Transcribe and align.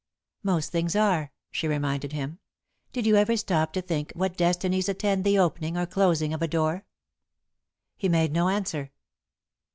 "Most 0.41 0.71
things 0.71 0.95
are," 0.95 1.31
she 1.51 1.67
reminded 1.67 2.11
him. 2.11 2.39
"Did 2.91 3.05
you 3.05 3.17
ever 3.17 3.37
stop 3.37 3.71
to 3.73 3.83
think 3.83 4.11
what 4.15 4.35
destinies 4.35 4.89
attend 4.89 5.23
the 5.23 5.37
opening 5.37 5.77
or 5.77 5.85
closing 5.85 6.33
of 6.33 6.41
a 6.41 6.47
door?" 6.47 6.87
He 7.97 8.09
made 8.09 8.31
no 8.33 8.49
answer. 8.49 8.89